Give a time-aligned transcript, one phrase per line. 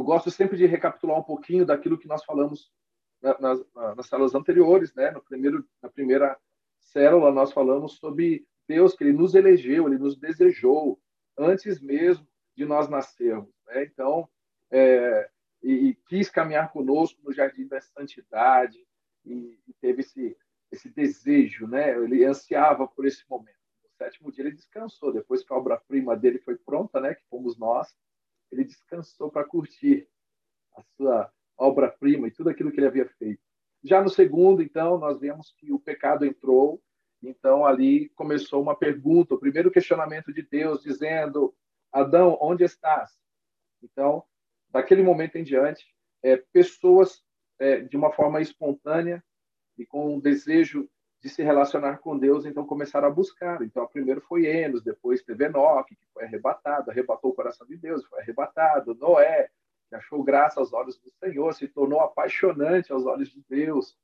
[0.00, 2.72] eu gosto sempre de recapitular um pouquinho daquilo que nós falamos
[3.20, 3.62] nas,
[3.96, 5.10] nas células anteriores, né?
[5.10, 6.38] No primeiro, na primeira
[6.78, 10.98] célula nós falamos sobre Deus que Ele nos elegeu, Ele nos desejou
[11.36, 12.26] antes mesmo
[12.56, 13.84] de nós nascermos, né?
[13.84, 14.26] Então,
[14.70, 15.28] é,
[15.62, 18.78] e, e, quis caminhar conosco no jardim da santidade
[19.24, 20.36] e, e teve esse
[20.72, 21.90] esse desejo, né?
[21.90, 23.58] Ele ansiava por esse momento.
[23.82, 27.14] No sétimo dia ele descansou, depois que a obra-prima dele foi pronta, né?
[27.14, 27.92] Que fomos nós,
[28.50, 30.08] ele descansou para curtir
[30.76, 33.40] a sua obra-prima e tudo aquilo que ele havia feito.
[33.82, 36.82] Já no segundo, então, nós vemos que o pecado entrou,
[37.22, 41.54] então ali começou uma pergunta, o primeiro questionamento de Deus, dizendo:
[41.92, 43.10] Adão, onde estás?
[43.82, 44.24] Então,
[44.68, 45.86] daquele momento em diante,
[46.22, 47.22] é, pessoas,
[47.58, 49.22] é, de uma forma espontânea
[49.78, 50.88] e com um desejo
[51.22, 53.60] de se relacionar com Deus, então começaram a buscar.
[53.62, 58.04] Então, primeiro foi Enos, depois teve Enoque, que foi arrebatado, arrebatou o coração de Deus,
[58.06, 58.94] foi arrebatado.
[58.94, 59.48] Noé,
[59.88, 63.98] que achou graça aos olhos do Senhor, se tornou apaixonante aos olhos de Deus.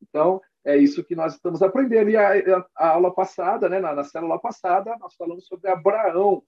[0.00, 2.08] Então, é isso que nós estamos aprendendo.
[2.08, 6.42] E a, a aula passada, né, na, na célula passada, nós falamos sobre Abraão,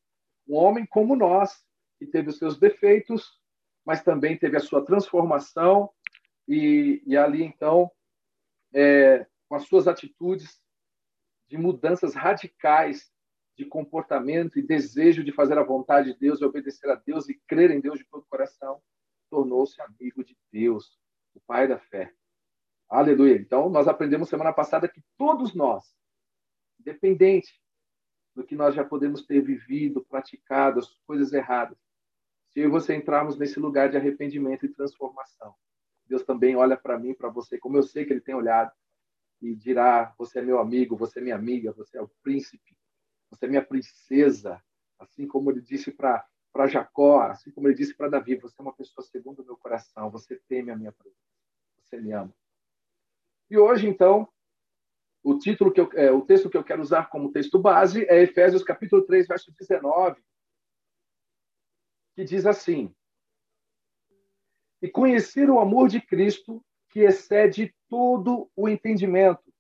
[0.48, 1.64] um homem como nós,
[1.98, 3.38] que teve os seus defeitos,
[3.84, 5.91] mas também teve a sua transformação.
[6.48, 7.91] E, e ali, então,
[8.72, 10.60] é, com as suas atitudes
[11.47, 13.12] de mudanças radicais
[13.56, 17.41] de comportamento e desejo de fazer a vontade de Deus e obedecer a Deus e
[17.47, 18.82] crer em Deus de todo o coração,
[19.30, 20.98] tornou-se amigo de Deus,
[21.36, 22.12] o Pai da fé.
[22.88, 23.36] Aleluia.
[23.36, 25.84] Então, nós aprendemos semana passada que todos nós,
[26.80, 27.62] independente
[28.34, 31.78] do que nós já podemos ter vivido, praticado, as coisas erradas,
[32.48, 35.55] se eu e você entrarmos nesse lugar de arrependimento e transformação,
[36.06, 38.72] Deus também olha para mim, para você, como eu sei que Ele tem olhado,
[39.40, 42.77] e dirá: Você é meu amigo, você é minha amiga, você é o príncipe,
[43.30, 44.62] você é minha princesa.
[44.98, 46.26] Assim como Ele disse para
[46.66, 50.10] Jacó, assim como ele disse para Davi, você é uma pessoa segundo o meu coração,
[50.10, 51.18] você teme a minha presença,
[51.82, 52.32] você me ama.
[53.50, 54.28] E hoje, então,
[55.22, 58.22] o título que eu, é, o texto que eu quero usar como texto base é
[58.22, 60.22] Efésios capítulo 3, verso 19,
[62.14, 62.94] que diz assim:
[64.84, 69.55] e conhecer o amor de Cristo que excede todo o entendimento,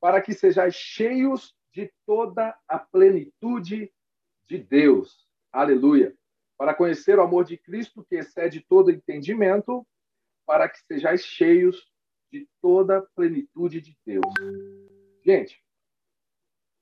[0.00, 3.94] para que sejais cheios de toda a plenitude
[4.48, 5.28] de Deus.
[5.52, 6.12] Aleluia.
[6.58, 9.86] Para conhecer o amor de Cristo que excede todo entendimento,
[10.44, 11.88] para que sejais cheios
[12.32, 14.34] de toda a plenitude de Deus.
[15.24, 15.62] Gente,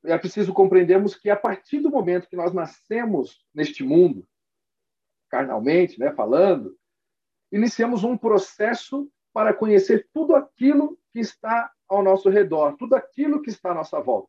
[0.05, 4.27] é preciso compreendermos que a partir do momento que nós nascemos neste mundo,
[5.29, 6.79] carnalmente, né, falando,
[7.53, 13.51] iniciamos um processo para conhecer tudo aquilo que está ao nosso redor, tudo aquilo que
[13.51, 14.29] está à nossa volta.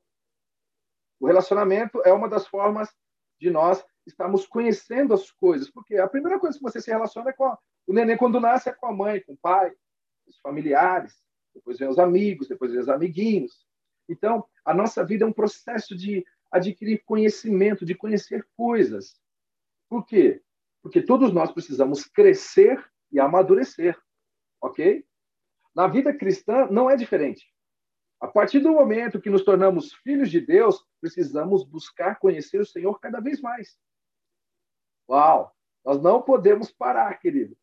[1.19, 2.89] O relacionamento é uma das formas
[3.39, 7.33] de nós estarmos conhecendo as coisas, porque a primeira coisa que você se relaciona é
[7.33, 9.73] com a, o neném quando nasce é com a mãe, com o pai,
[10.27, 11.15] os familiares,
[11.53, 13.65] depois vem os amigos, depois vem os amiguinhos.
[14.09, 19.19] Então, a nossa vida é um processo de adquirir conhecimento, de conhecer coisas.
[19.89, 20.41] Por quê?
[20.81, 23.97] Porque todos nós precisamos crescer e amadurecer,
[24.63, 25.05] ok?
[25.75, 27.45] Na vida cristã não é diferente.
[28.19, 32.97] A partir do momento que nos tornamos filhos de Deus, precisamos buscar conhecer o Senhor
[32.99, 33.77] cada vez mais.
[35.09, 35.53] Uau!
[35.83, 37.57] Nós não podemos parar, querido.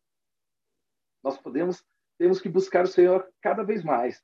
[1.23, 1.83] Nós podemos,
[2.19, 4.23] temos que buscar o Senhor cada vez mais.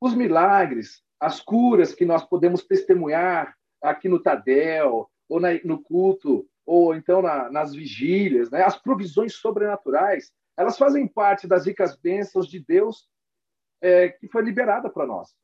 [0.00, 6.48] Os milagres, as curas que nós podemos testemunhar aqui no Tadel, ou na, no culto,
[6.64, 8.62] ou então na, nas vigílias, né?
[8.62, 13.08] as provisões sobrenaturais, elas fazem parte das ricas bênçãos de Deus
[13.80, 15.34] é, que foi liberada para nós.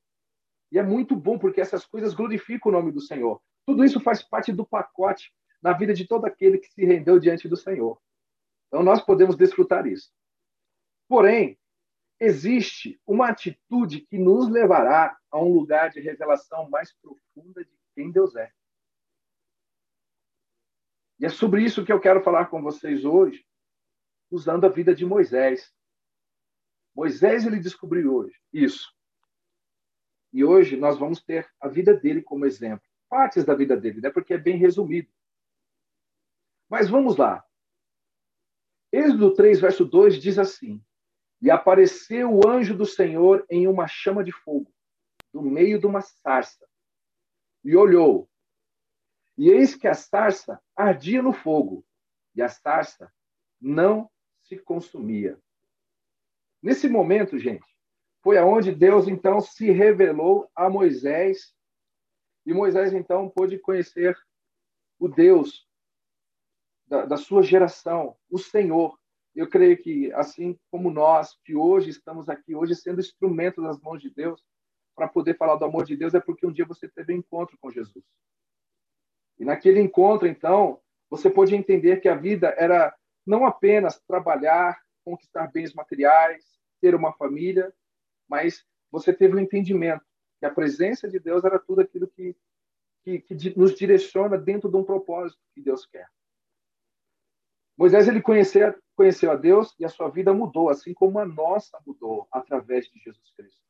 [0.71, 3.41] E é muito bom, porque essas coisas glorificam o nome do Senhor.
[3.65, 7.49] Tudo isso faz parte do pacote na vida de todo aquele que se rendeu diante
[7.49, 7.99] do Senhor.
[8.69, 10.13] Então, nós podemos desfrutar isso.
[11.09, 11.59] Porém,
[12.21, 18.11] existe uma atitude que nos levará a um lugar de revelação mais profunda de quem
[18.11, 18.51] Deus é.
[21.19, 23.47] E é sobre isso que eu quero falar com vocês hoje,
[24.31, 25.73] usando a vida de Moisés.
[26.95, 28.95] Moisés ele descobriu hoje isso.
[30.33, 34.11] E hoje nós vamos ter a vida dele como exemplo, partes da vida dele, né?
[34.11, 35.11] Porque é bem resumido.
[36.69, 37.45] Mas vamos lá.
[38.93, 40.83] Êxodo 3, verso 2 diz assim:
[41.41, 44.73] E apareceu o anjo do Senhor em uma chama de fogo,
[45.33, 46.67] no meio de uma sarça.
[47.65, 48.29] E olhou.
[49.37, 51.85] E eis que a sarça ardia no fogo,
[52.35, 53.13] e a sarça
[53.61, 54.11] não
[54.49, 55.39] se consumia.
[56.63, 57.67] Nesse momento, gente,
[58.23, 61.55] foi aonde Deus então se revelou a Moisés
[62.45, 64.17] e Moisés então pôde conhecer
[64.99, 65.67] o Deus
[66.87, 68.99] da, da sua geração, o Senhor.
[69.35, 74.01] eu creio que, assim como nós, que hoje estamos aqui, hoje sendo instrumentos das mãos
[74.01, 74.43] de Deus,
[74.95, 77.59] para poder falar do amor de Deus, é porque um dia você teve um encontro
[77.61, 78.03] com Jesus.
[79.39, 82.97] E naquele encontro, então, você pôde entender que a vida era
[83.27, 86.45] não apenas trabalhar, conquistar bens materiais,
[86.81, 87.75] ter uma família,
[88.29, 90.05] mas você teve o um entendimento
[90.39, 92.37] que a presença de Deus era tudo aquilo que,
[93.03, 96.09] que, que nos direciona dentro de um propósito que Deus quer.
[97.77, 101.79] Moisés ele conheceu, conheceu a Deus e a sua vida mudou, assim como a nossa
[101.87, 103.61] mudou através de Jesus Cristo.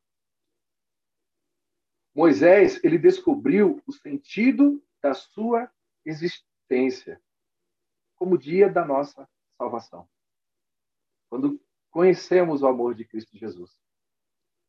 [2.14, 5.70] Moisés ele descobriu o sentido da sua
[6.04, 7.20] existência
[8.16, 10.08] como dia da nossa salvação.
[11.28, 11.60] Quando
[11.90, 13.78] conhecemos o amor de Cristo Jesus.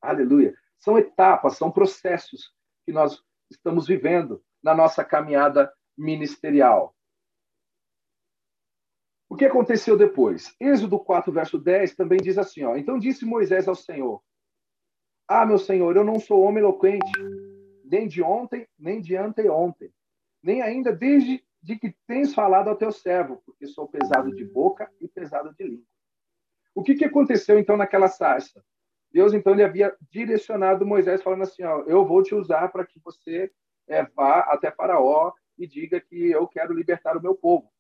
[0.01, 0.55] Aleluia.
[0.79, 2.53] São etapas, são processos
[2.85, 6.95] que nós estamos vivendo na nossa caminhada ministerial.
[9.29, 10.55] O que aconteceu depois?
[10.59, 14.23] Êxodo 4, verso 10 também diz assim: ó, Então disse Moisés ao Senhor:
[15.27, 17.11] Ah, meu Senhor, eu não sou homem eloquente,
[17.83, 19.93] nem de ontem, nem de anteontem,
[20.41, 24.91] nem ainda desde de que tens falado ao teu servo, porque sou pesado de boca
[25.01, 25.85] e pesado de língua.
[26.73, 28.63] O que, que aconteceu então naquela sarça?
[29.11, 32.99] Deus então ele havia direcionado Moisés falando assim, ó, eu vou te usar para que
[32.99, 33.51] você
[33.87, 37.71] é, vá até Faraó e diga que eu quero libertar o meu povo.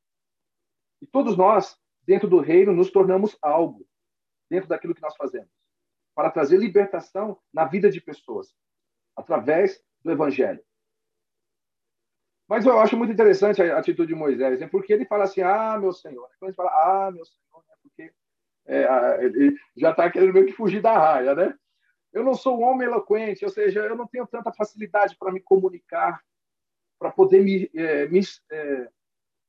[1.01, 3.85] E todos nós, dentro do reino, nos tornamos algo,
[4.49, 5.51] dentro daquilo que nós fazemos,
[6.15, 8.55] para trazer libertação na vida de pessoas,
[9.15, 10.63] através do Evangelho.
[12.47, 14.67] Mas eu acho muito interessante a atitude de Moisés, né?
[14.67, 16.29] porque ele fala assim, ah, meu Senhor.
[16.39, 17.75] Quando ele fala, ah, meu Senhor, né?
[17.83, 18.11] porque
[18.65, 21.53] é, ele já está querendo meio que fugir da raia, né?
[22.13, 25.41] Eu não sou um homem eloquente, ou seja, eu não tenho tanta facilidade para me
[25.41, 26.21] comunicar,
[26.97, 28.21] para poder me, é, me
[28.51, 28.89] é,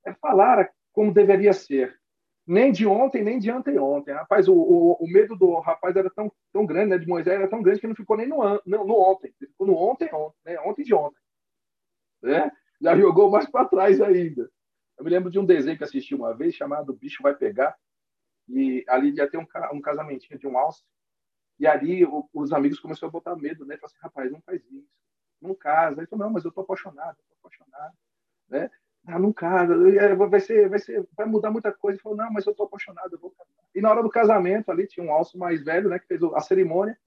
[0.06, 1.98] é falar como deveria ser.
[2.46, 4.14] Nem de ontem, nem de anteontem.
[4.14, 7.48] Rapaz, o, o, o, medo do rapaz era tão, tão grande, né, de Moisés era
[7.48, 9.32] tão grande que não ficou nem no, no, no ontem.
[9.40, 11.20] Ele ficou no ontem, ontem, né, ontem de ontem.
[12.22, 12.50] Né?
[12.80, 14.50] Já jogou mais para trás ainda.
[14.98, 17.76] Eu me lembro de um desenho que assisti uma vez chamado Bicho Vai Pegar.
[18.48, 20.82] E ali ia ter um, um casamentinho de um alce.
[21.58, 23.76] E ali o, os amigos começaram a botar medo, né?
[23.76, 24.88] Falaram assim, rapaz, não faz isso.
[25.40, 26.06] Não casa.
[26.06, 27.94] Falou, não, mas eu tô apaixonado, tô apaixonado.
[28.48, 28.70] Né?
[29.06, 31.96] Ah, não casa, é, vai ser, vai ser, vai mudar muita coisa.
[31.96, 33.50] Ele falou, não, mas eu tô apaixonado, eu vou casar.
[33.74, 36.40] E na hora do casamento ali tinha um alço mais velho, né, que fez a
[36.40, 36.98] cerimônia.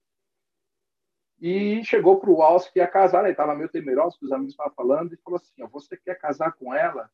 [1.42, 4.54] E chegou para o alço que ia casar, ele estava meio temeroso, que os amigos
[4.54, 7.10] estavam falando, e falou assim: Você quer casar com ela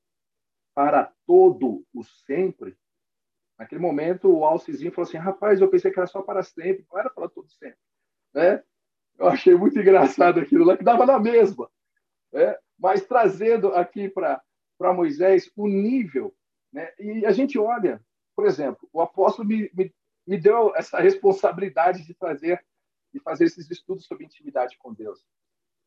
[0.75, 2.77] para todo o sempre?
[3.57, 6.99] Naquele momento, o alcezinho falou assim: Rapaz, eu pensei que era só para sempre, não
[6.99, 7.79] era para todo sempre.
[8.33, 8.61] Né?
[9.17, 11.71] Eu achei muito engraçado aquilo lá, que dava na mesma.
[12.33, 12.53] Né?
[12.77, 14.43] Mas trazendo aqui para
[14.93, 16.35] Moisés o nível.
[16.73, 16.91] Né?
[16.99, 18.03] E a gente olha,
[18.35, 19.95] por exemplo, o apóstolo me, me,
[20.27, 22.61] me deu essa responsabilidade de trazer
[23.17, 25.25] e fazer esses estudos sobre intimidade com Deus.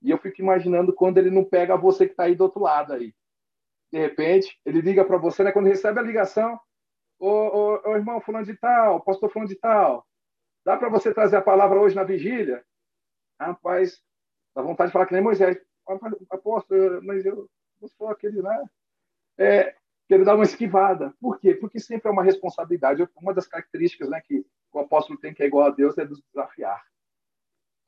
[0.03, 2.93] E eu fico imaginando quando ele não pega você que está aí do outro lado
[2.93, 3.15] aí.
[3.93, 5.53] De repente, ele liga para você, né?
[5.53, 6.59] Quando recebe a ligação,
[7.19, 10.07] ô, ô, ô irmão fulano de tal, pastor fulano de tal,
[10.65, 12.65] dá para você trazer a palavra hoje na vigília?
[13.39, 14.01] Rapaz,
[14.55, 15.59] dá vontade de falar que nem Moisés.
[16.31, 17.51] Apóstolo, mas eu
[17.81, 18.63] não sou aquele lá
[19.41, 19.75] é,
[20.07, 21.15] quero dar uma esquivada.
[21.19, 21.55] Por quê?
[21.55, 23.09] Porque sempre é uma responsabilidade.
[23.17, 26.85] Uma das características né, que o apóstolo tem que é igual a Deus é desafiar.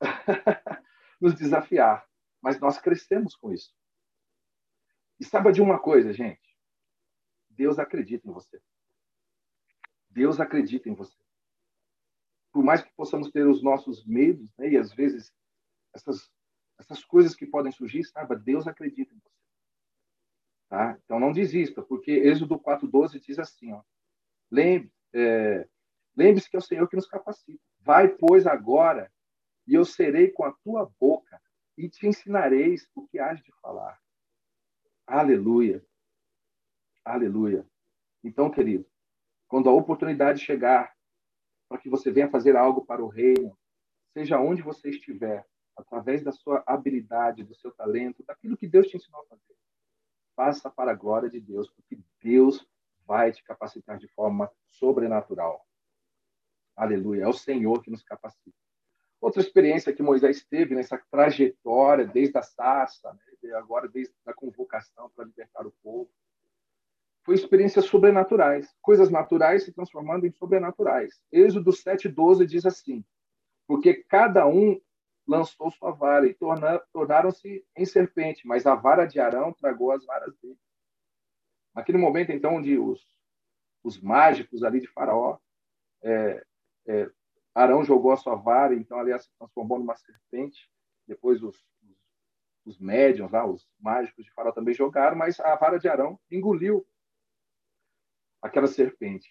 [1.19, 2.07] nos desafiar.
[2.41, 3.73] Mas nós crescemos com isso.
[5.19, 6.57] E saiba de uma coisa, gente.
[7.49, 8.61] Deus acredita em você.
[10.09, 11.17] Deus acredita em você.
[12.51, 15.33] Por mais que possamos ter os nossos medos, né, e às vezes
[15.93, 16.31] essas,
[16.79, 19.33] essas coisas que podem surgir, saiba, Deus acredita em você.
[20.69, 20.99] Tá?
[21.05, 23.83] Então não desista, porque Êxodo 4,12 diz assim: ó,
[24.51, 25.67] lembre, é,
[26.15, 27.61] lembre-se que é o Senhor que nos capacita.
[27.79, 29.11] Vai, pois, agora,
[29.67, 31.41] e eu serei com a tua boca,
[31.77, 33.99] e te ensinareis o que hás de falar.
[35.07, 35.83] Aleluia.
[37.03, 37.65] Aleluia.
[38.23, 38.85] Então, querido,
[39.47, 40.95] quando a oportunidade chegar
[41.67, 43.57] para que você venha fazer algo para o reino,
[44.13, 48.97] seja onde você estiver, através da sua habilidade, do seu talento, daquilo que Deus te
[48.97, 49.55] ensinou a fazer,
[50.35, 52.65] faça para a glória de Deus, porque Deus
[53.05, 55.65] vai te capacitar de forma sobrenatural.
[56.75, 57.23] Aleluia.
[57.23, 58.62] É o Senhor que nos capacita.
[59.23, 65.09] Outra experiência que Moisés teve nessa trajetória, desde a sarça, né, agora desde a convocação
[65.15, 66.11] para libertar o povo,
[67.23, 71.21] foi experiências sobrenaturais, coisas naturais se transformando em sobrenaturais.
[71.31, 73.01] Êxodo 7,12 diz assim:
[73.65, 74.77] Porque cada um
[75.25, 76.37] lançou sua vara e
[76.91, 80.59] tornaram-se em serpente, mas a vara de Arão tragou as varas dele.
[81.73, 83.01] Naquele momento, então, onde os,
[83.85, 85.37] os mágicos ali de Faraó
[86.03, 86.43] é,
[86.87, 87.09] é,
[87.53, 90.69] Arão jogou a sua vara, então ali ela se transformou numa serpente.
[91.07, 91.97] Depois os, os,
[92.65, 96.85] os médiums, lá, os mágicos de Faraó também jogaram, mas a vara de Arão engoliu
[98.41, 99.29] aquela serpente.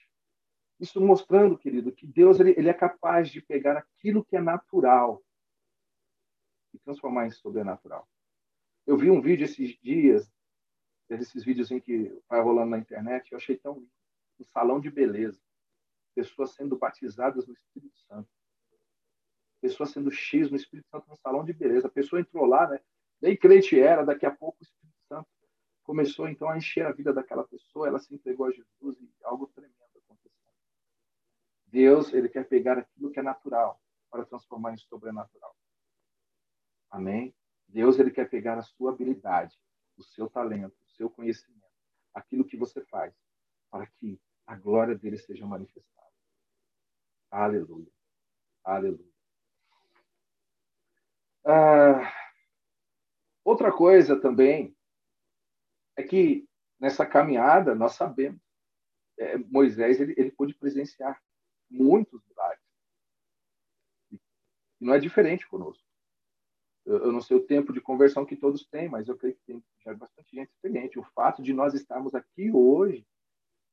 [0.78, 5.22] Isso mostrando, querido, que Deus ele, ele é capaz de pegar aquilo que é natural
[6.72, 8.08] e transformar em sobrenatural.
[8.86, 10.32] Eu vi um vídeo esses dias,
[11.08, 13.92] desses vídeos em que vai rolando na internet, eu achei tão lindo.
[14.40, 15.40] Um salão de beleza.
[16.14, 18.28] Pessoas sendo batizadas no Espírito Santo.
[19.60, 21.86] Pessoas sendo X no Espírito Santo no salão de beleza.
[21.86, 22.80] A pessoa entrou lá, né?
[23.20, 25.28] Nem crente era, daqui a pouco o Espírito Santo
[25.82, 29.46] começou então a encher a vida daquela pessoa, ela se entregou a Jesus e algo
[29.48, 30.52] tremendo aconteceu.
[31.66, 35.56] Deus, ele quer pegar aquilo que é natural para transformar em sobrenatural.
[36.90, 37.34] Amém?
[37.68, 39.58] Deus, ele quer pegar a sua habilidade,
[39.96, 41.62] o seu talento, o seu conhecimento,
[42.14, 43.14] aquilo que você faz,
[43.70, 46.10] para que a glória dele seja manifestada.
[47.30, 47.90] Aleluia.
[48.64, 49.12] Aleluia.
[51.44, 52.12] Ah,
[53.44, 54.76] outra coisa também
[55.96, 58.40] é que nessa caminhada nós sabemos
[59.18, 61.20] é, Moisés ele, ele pôde presenciar
[61.68, 62.64] muitos milagres
[64.12, 64.20] e
[64.80, 65.84] não é diferente conosco
[66.84, 69.44] eu, eu, não sei o tempo de conversão que todos têm mas eu creio que
[69.44, 73.06] tem já bastante gente experiente o fato de nós estarmos aqui hoje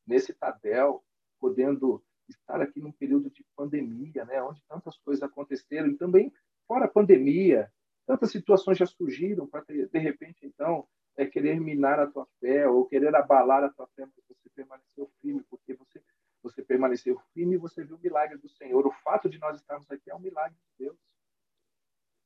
[0.09, 1.03] nesse Tadel
[1.39, 6.33] podendo estar aqui num período de pandemia né onde tantas coisas aconteceram e também
[6.67, 7.71] fora a pandemia
[8.05, 10.87] tantas situações já surgiram para de repente então
[11.19, 15.11] é querer minar a tua fé ou querer abalar a tua fé, mas você permaneceu
[15.21, 16.01] firme, porque você,
[16.41, 18.87] você permaneceu firme e você viu o milagre do Senhor.
[18.87, 20.97] O fato de nós estarmos aqui é um milagre de Deus.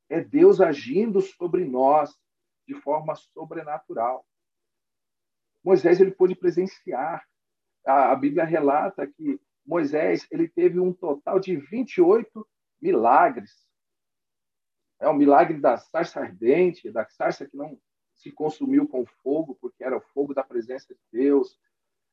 [0.09, 2.15] É Deus agindo sobre nós
[2.67, 4.23] de forma sobrenatural.
[5.63, 7.27] Moisés ele pôde presenciar.
[7.85, 12.47] A, Bíblia relata que Moisés ele teve um total de 28
[12.81, 13.67] milagres.
[14.99, 17.77] É o milagre da sarça ardente, da sarça que não
[18.13, 21.59] se consumiu com fogo, porque era o fogo da presença de Deus.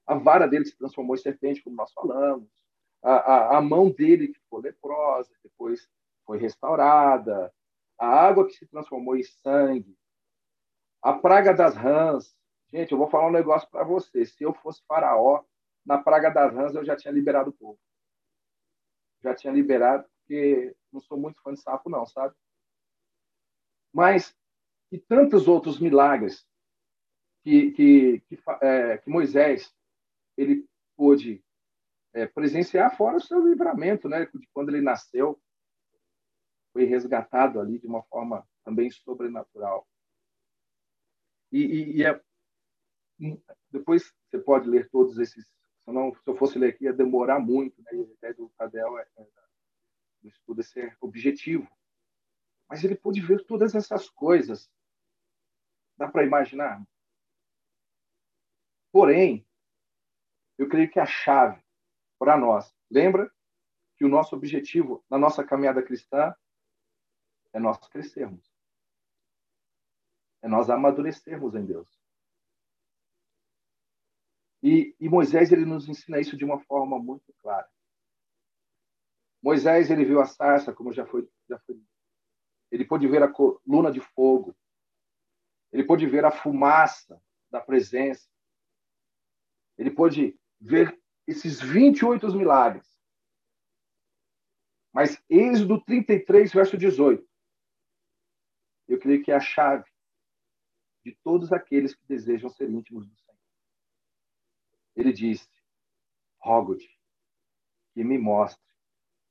[0.06, 2.48] A vara dele se transformou em serpente, como nós falamos.
[3.02, 5.88] A, a, a mão dele ficou leprosa, depois
[6.26, 7.52] foi restaurada.
[7.98, 9.96] A água que se transformou em sangue.
[11.02, 12.34] A praga das rãs.
[12.72, 14.24] Gente, eu vou falar um negócio para você.
[14.24, 15.44] Se eu fosse faraó,
[15.84, 17.78] na praga das rãs eu já tinha liberado o povo.
[19.22, 22.34] Já tinha liberado, porque não sou muito fã de sapo, não, sabe?
[23.92, 24.34] Mas
[24.90, 26.46] e tantos outros milagres
[27.42, 29.72] que, que, que, é, que Moisés
[30.37, 31.42] ele pôde
[32.12, 34.26] é, presenciar fora o seu livramento, né?
[34.26, 35.40] De quando ele nasceu,
[36.72, 39.87] foi resgatado ali de uma forma também sobrenatural.
[41.52, 42.20] E, e, e é,
[43.70, 45.46] depois você pode ler todos esses.
[45.90, 47.90] Se eu fosse ler aqui, ia demorar muito, né?
[47.92, 49.26] E a ideia do Cadel é, é
[50.23, 51.68] do estudo ser objetivo.
[52.68, 54.70] Mas ele pôde ver todas essas coisas
[56.00, 56.82] Dá para imaginar?
[58.90, 59.47] Porém,
[60.56, 61.62] eu creio que a chave
[62.18, 63.30] para nós, lembra
[63.99, 66.35] que o nosso objetivo na nossa caminhada cristã
[67.52, 68.50] é nós crescermos.
[70.40, 72.00] É nós amadurecermos em Deus.
[74.62, 77.69] E, e, Moisés ele nos ensina isso de uma forma muito clara.
[79.43, 81.81] Moisés ele viu a sarça, como já foi, já foi.
[82.71, 84.55] Ele pôde ver a coluna de fogo.
[85.73, 88.29] Ele pôde ver a fumaça da presença.
[89.79, 92.87] Ele pôde ver esses 28 milagres.
[94.93, 97.26] Mas Êxodo 33, verso 18.
[98.88, 99.88] Eu creio que é a chave
[101.05, 103.29] de todos aqueles que desejam ser íntimos do Senhor.
[105.00, 105.49] Ele disse:
[106.38, 107.00] Rogo-te
[107.95, 108.62] que me mostre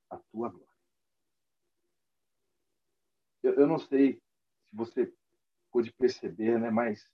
[0.09, 0.67] a tua glória.
[3.43, 5.13] Eu, eu não sei se você
[5.71, 6.71] pôde perceber, né?
[6.71, 7.07] Mas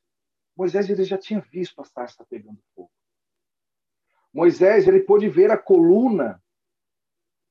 [0.56, 2.92] Moisés ele já tinha visto a sarça pegando fogo.
[4.34, 6.42] Moisés ele pôde ver a coluna,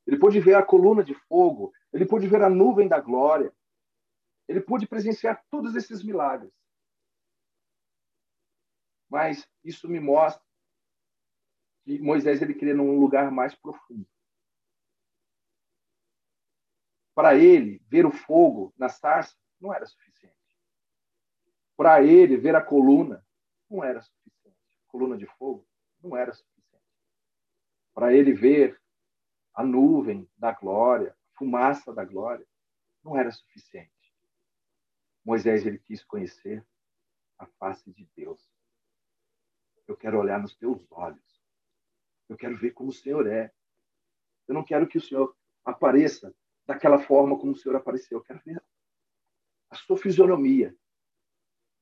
[0.07, 3.55] ele pôde ver a coluna de fogo, ele pôde ver a nuvem da glória,
[4.49, 6.53] ele pôde presenciar todos esses milagres.
[9.11, 10.43] Mas isso me mostra
[11.85, 14.09] que Moisés ele queria num lugar mais profundo.
[17.15, 20.35] Para ele, ver o fogo na sarça não era suficiente.
[21.77, 23.25] Para ele, ver a coluna
[23.71, 24.59] não era suficiente.
[24.89, 25.67] Coluna de fogo
[26.03, 26.55] não era suficiente.
[27.93, 28.81] Para ele ver
[29.55, 32.47] a nuvem da glória, a fumaça da glória,
[33.03, 33.93] não era suficiente.
[35.25, 36.67] Moisés ele quis conhecer
[37.39, 38.51] a face de Deus.
[39.87, 41.34] Eu quero olhar nos teus olhos.
[42.29, 43.53] Eu quero ver como o Senhor é.
[44.49, 46.35] Eu não quero que o Senhor apareça
[46.67, 48.19] daquela forma como o Senhor apareceu.
[48.19, 48.63] Eu quero ver
[49.71, 50.77] a sua fisionomia.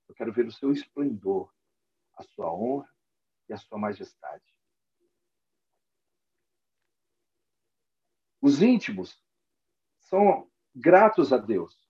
[0.09, 1.53] Eu quero ver o seu esplendor,
[2.15, 2.89] a sua honra
[3.49, 4.45] e a sua majestade.
[8.41, 9.23] Os íntimos
[10.01, 11.89] são gratos a Deus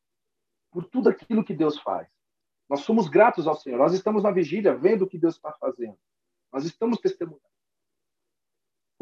[0.71, 2.09] por tudo aquilo que Deus faz.
[2.68, 3.78] Nós somos gratos ao Senhor.
[3.78, 5.99] Nós estamos na vigília vendo o que Deus está fazendo.
[6.52, 7.51] Nós estamos testemunhando.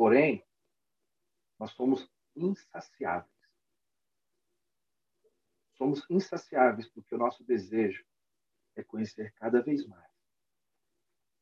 [0.01, 0.43] Porém,
[1.59, 3.31] nós somos insaciáveis.
[5.75, 8.03] Somos insaciáveis porque o nosso desejo
[8.77, 10.11] é conhecer cada vez mais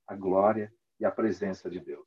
[0.08, 2.04] a glória e a presença de Deus.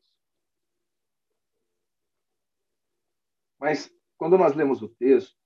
[3.58, 5.39] Mas quando nós lemos o texto,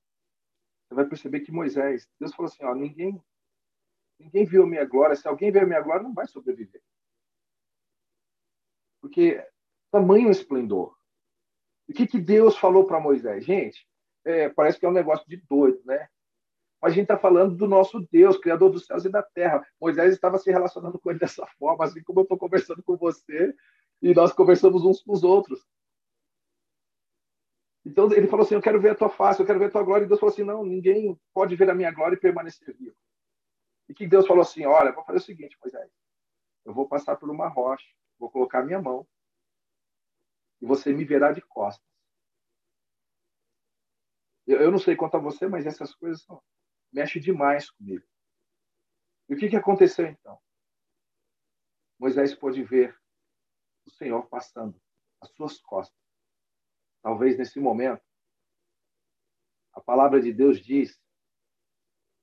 [0.87, 3.23] você vai perceber que Moisés, Deus falou assim, ó, ninguém
[4.17, 6.81] ninguém viu a minha glória, se alguém ver a minha glória não vai sobreviver.
[8.99, 9.47] Porque
[9.95, 10.93] tamanho esplendor.
[11.87, 13.45] O que, que Deus falou para Moisés?
[13.45, 13.87] Gente,
[14.25, 16.09] é, parece que é um negócio de doido, né?
[16.81, 19.65] Mas a gente está falando do nosso Deus, Criador dos céus e da terra.
[19.79, 23.55] Moisés estava se relacionando com ele dessa forma, assim como eu estou conversando com você,
[24.01, 25.65] e nós conversamos uns com os outros.
[27.85, 29.83] Então ele falou assim: Eu quero ver a tua face, eu quero ver a tua
[29.83, 30.03] glória.
[30.03, 32.95] E Deus falou assim: Não, ninguém pode ver a minha glória e permanecer vivo.
[33.87, 35.89] E que Deus falou assim: Olha, vou fazer o seguinte, Moisés.
[36.65, 37.85] Eu vou passar por uma rocha,
[38.19, 39.07] vou colocar minha mão
[40.65, 41.87] e você me verá de costas.
[44.47, 46.41] Eu, eu não sei quanto a você, mas essas coisas são,
[46.91, 48.03] mexem demais comigo.
[49.29, 50.39] E o que, que aconteceu então?
[51.99, 52.99] Moisés pôde ver
[53.85, 54.81] o Senhor passando
[55.21, 56.03] às suas costas
[57.03, 58.03] talvez nesse momento.
[59.73, 60.99] A palavra de Deus diz,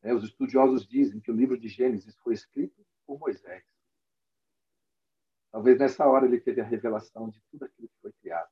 [0.03, 3.65] né, os estudiosos dizem que o livro de Gênesis foi escrito por Moisés.
[5.53, 8.51] Talvez nessa hora ele teve a revelação de tudo aquilo que foi criado.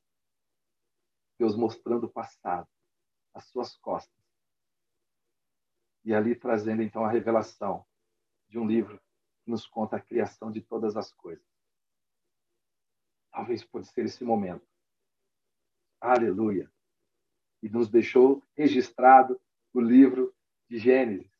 [1.37, 2.69] Deus mostrando o passado,
[3.33, 4.23] as suas costas.
[6.05, 7.85] E ali trazendo então a revelação
[8.47, 9.01] de um livro
[9.43, 11.45] que nos conta a criação de todas as coisas.
[13.31, 14.71] Talvez pode ser esse momento
[16.01, 16.67] Aleluia.
[17.61, 19.39] E nos deixou registrado
[19.71, 20.35] o livro
[20.67, 21.31] de Gênesis.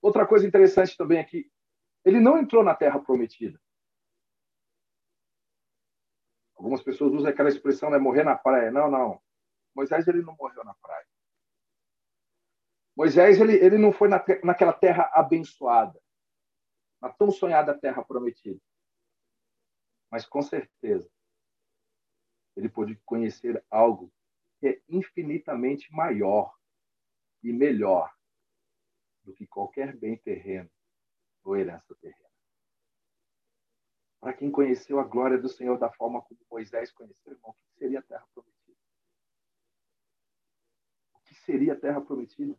[0.00, 1.48] Outra coisa interessante também aqui,
[2.04, 3.61] ele não entrou na terra prometida.
[6.62, 8.70] Algumas pessoas usam aquela expressão, né, morrer na praia.
[8.70, 9.20] Não, não.
[9.74, 11.04] Moisés ele não morreu na praia.
[12.96, 16.00] Moisés ele, ele não foi na, naquela terra abençoada,
[17.00, 18.60] na tão sonhada terra prometida.
[20.08, 21.10] Mas com certeza
[22.54, 24.12] ele pôde conhecer algo
[24.60, 26.54] que é infinitamente maior
[27.42, 28.14] e melhor
[29.24, 30.70] do que qualquer bem terreno
[31.42, 32.31] ou herança terrena.
[34.22, 37.76] Para quem conheceu a glória do Senhor da forma como Moisés conheceu, irmão, o que
[37.76, 38.78] seria a terra prometida?
[41.12, 42.56] O que seria a terra prometida?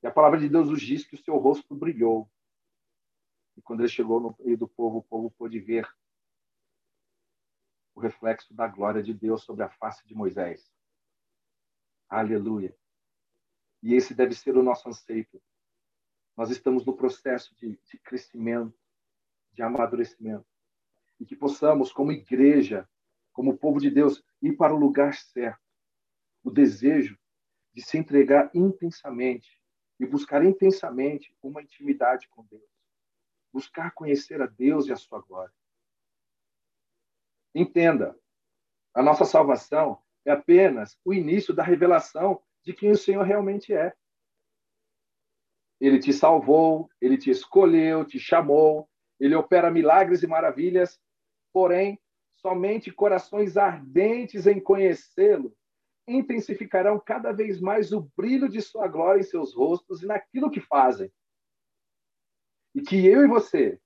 [0.00, 2.30] E a palavra de Deus nos diz que o seu rosto brilhou.
[3.56, 5.84] E quando ele chegou no meio do povo, o povo pôde ver
[7.96, 10.72] o reflexo da glória de Deus sobre a face de Moisés.
[12.08, 12.78] Aleluia.
[13.82, 15.26] E esse deve ser o nosso anseio.
[16.38, 18.72] Nós estamos no processo de, de crescimento,
[19.52, 20.46] de amadurecimento.
[21.18, 22.88] E que possamos, como igreja,
[23.32, 25.60] como povo de Deus, ir para o lugar certo.
[26.44, 27.18] O desejo
[27.74, 29.60] de se entregar intensamente
[29.98, 32.70] e buscar intensamente uma intimidade com Deus.
[33.52, 35.52] Buscar conhecer a Deus e a sua glória.
[37.52, 38.16] Entenda,
[38.94, 43.92] a nossa salvação é apenas o início da revelação de quem o Senhor realmente é.
[45.80, 48.88] Ele te salvou, ele te escolheu, te chamou,
[49.20, 51.00] ele opera milagres e maravilhas,
[51.52, 51.98] porém,
[52.36, 55.56] somente corações ardentes em conhecê-lo
[56.08, 60.60] intensificarão cada vez mais o brilho de sua glória em seus rostos e naquilo que
[60.60, 61.12] fazem.
[62.74, 63.78] E que eu e você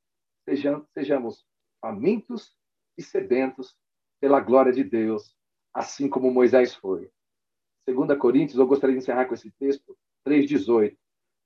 [0.94, 1.44] sejamos
[1.80, 2.56] famintos
[2.96, 3.76] e sedentos
[4.20, 5.36] pela glória de Deus,
[5.74, 7.10] assim como Moisés foi.
[7.88, 10.96] 2 Coríntios, eu gostaria de encerrar com esse texto, 3,18.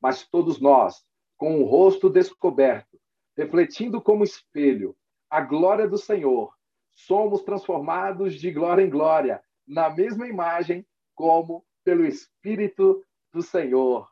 [0.00, 1.04] Mas todos nós,
[1.37, 2.98] com o rosto descoberto,
[3.37, 4.96] refletindo como espelho
[5.28, 6.52] a glória do Senhor,
[6.94, 14.09] somos transformados de glória em glória, na mesma imagem, como pelo Espírito do Senhor.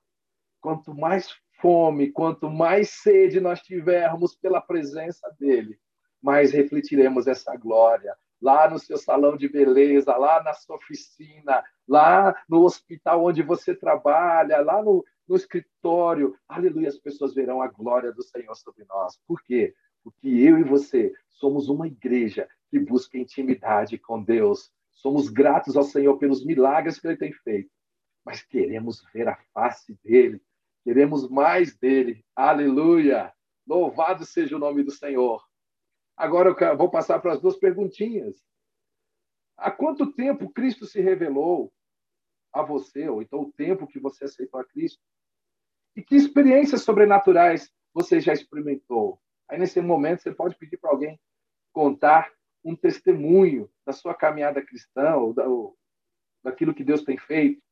[0.60, 5.78] Quanto mais fome, quanto mais sede nós tivermos pela presença dele,
[6.20, 8.14] mais refletiremos essa glória.
[8.44, 13.74] Lá no seu salão de beleza, lá na sua oficina, lá no hospital onde você
[13.74, 16.36] trabalha, lá no, no escritório.
[16.46, 19.18] Aleluia, as pessoas verão a glória do Senhor sobre nós.
[19.26, 19.74] Por quê?
[20.02, 24.70] Porque eu e você somos uma igreja que busca intimidade com Deus.
[24.92, 27.70] Somos gratos ao Senhor pelos milagres que Ele tem feito,
[28.22, 30.38] mas queremos ver a face dele,
[30.84, 32.22] queremos mais dele.
[32.36, 33.32] Aleluia!
[33.66, 35.42] Louvado seja o nome do Senhor.
[36.16, 38.42] Agora eu vou passar para as duas perguntinhas.
[39.56, 41.72] Há quanto tempo Cristo se revelou
[42.52, 45.02] a você, ou então o tempo que você aceitou a Cristo?
[45.96, 49.20] E que experiências sobrenaturais você já experimentou?
[49.48, 51.20] Aí, nesse momento, você pode pedir para alguém
[51.72, 52.32] contar
[52.64, 55.76] um testemunho da sua caminhada cristã, ou, da, ou
[56.42, 57.62] daquilo que Deus tem feito.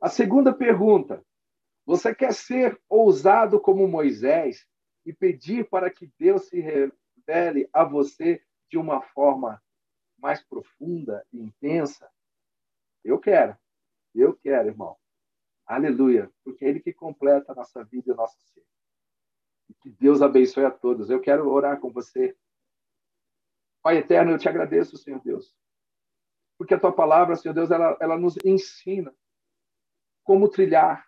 [0.00, 1.24] A segunda pergunta:
[1.86, 4.66] você quer ser ousado como Moisés
[5.06, 6.60] e pedir para que Deus se
[7.28, 9.62] revele a você de uma forma
[10.18, 12.10] mais profunda e intensa?
[13.04, 13.56] Eu quero.
[14.14, 14.96] Eu quero, irmão.
[15.66, 16.30] Aleluia.
[16.44, 18.64] Porque é Ele que completa a nossa vida e o nosso ser.
[19.68, 21.10] E que Deus abençoe a todos.
[21.10, 22.36] Eu quero orar com você.
[23.82, 25.54] Pai eterno, eu te agradeço, Senhor Deus.
[26.58, 29.14] Porque a tua palavra, Senhor Deus, ela, ela nos ensina
[30.24, 31.06] como trilhar,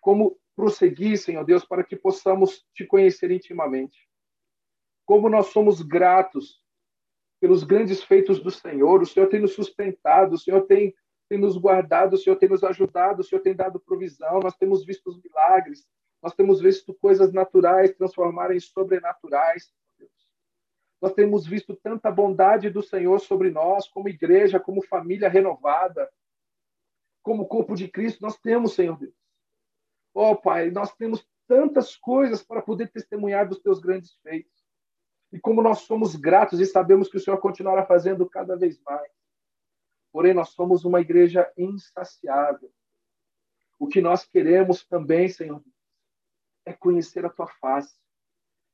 [0.00, 4.08] como prosseguir, Senhor Deus, para que possamos te conhecer intimamente.
[5.12, 6.58] Como nós somos gratos
[7.38, 9.02] pelos grandes feitos do Senhor.
[9.02, 10.94] O Senhor tem nos sustentado, o Senhor tem,
[11.28, 14.40] tem nos guardado, o Senhor tem nos ajudado, o Senhor tem dado provisão.
[14.40, 15.86] Nós temos visto os milagres,
[16.22, 19.70] nós temos visto coisas naturais transformarem em sobrenaturais.
[20.98, 26.10] Nós temos visto tanta bondade do Senhor sobre nós, como igreja, como família renovada,
[27.22, 28.22] como corpo de Cristo.
[28.22, 29.12] Nós temos, Senhor Deus.
[30.14, 34.61] Oh, Pai, nós temos tantas coisas para poder testemunhar dos teus grandes feitos.
[35.32, 39.10] E como nós somos gratos e sabemos que o Senhor continuará fazendo cada vez mais.
[40.12, 42.70] Porém, nós somos uma igreja insaciável.
[43.78, 45.62] O que nós queremos também, Senhor,
[46.66, 47.98] é conhecer a tua face,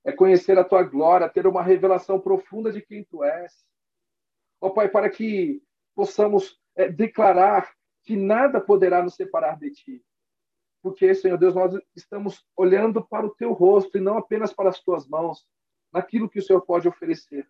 [0.05, 3.65] é conhecer a tua glória, ter uma revelação profunda de quem tu és.
[4.61, 5.63] Ó oh, Pai, para que
[5.95, 10.05] possamos é, declarar que nada poderá nos separar de ti.
[10.83, 14.81] Porque, Senhor Deus, nós estamos olhando para o teu rosto e não apenas para as
[14.81, 15.47] tuas mãos
[15.93, 17.49] naquilo que o Senhor pode oferecer.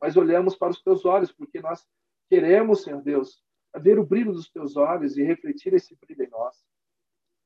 [0.00, 1.86] Mas olhamos para os teus olhos, porque nós
[2.28, 3.42] queremos, Senhor Deus,
[3.80, 6.56] ver o brilho dos teus olhos e refletir esse brilho em nós.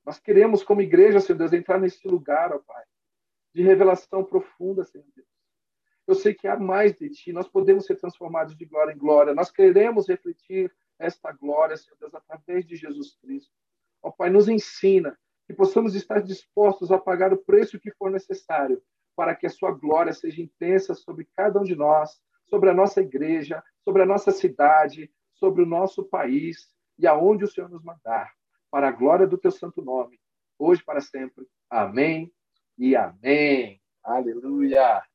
[0.04, 2.84] Nós queremos, como igreja, Senhor Deus, entrar nesse lugar, ó Pai,
[3.54, 5.28] de revelação profunda, Senhor Deus.
[6.06, 9.34] Eu sei que há mais de Ti, nós podemos ser transformados de glória em glória.
[9.34, 13.52] Nós queremos refletir esta glória, Senhor Deus, através de Jesus Cristo.
[14.02, 18.80] Ó Pai, nos ensina que possamos estar dispostos a pagar o preço que for necessário
[19.16, 23.00] para que a sua glória seja intensa sobre cada um de nós, sobre a nossa
[23.00, 28.32] igreja, sobre a nossa cidade, sobre o nosso país e aonde o Senhor nos mandar,
[28.70, 30.20] para a glória do teu santo nome,
[30.58, 31.46] hoje para sempre.
[31.70, 32.30] Amém
[32.78, 33.80] e amém.
[34.04, 35.02] Aleluia.